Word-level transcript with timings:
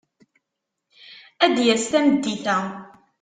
Ad 1.43 1.51
d-yas 1.55 1.85
tameddit-a. 1.91 2.57